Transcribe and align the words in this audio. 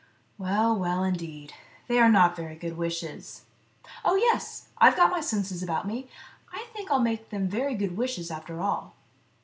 "Well, 0.39 0.75
well, 0.77 1.03
indeed; 1.03 1.53
they 1.87 1.99
are 1.99 2.09
not 2.09 2.35
very 2.35 2.55
good 2.55 2.75
wishes."" 2.75 3.45
Oh, 4.03 4.15
yes; 4.15 4.69
I've 4.79 4.95
got 4.95 5.11
my 5.11 5.21
senses 5.21 5.61
about 5.61 5.85
me. 5.87 6.09
I 6.51 6.65
think 6.73 6.89
I'll 6.89 6.99
make 6.99 7.29
them 7.29 7.49
good 7.49 7.95
wishes, 7.95 8.31
after 8.31 8.59
all." 8.59 8.95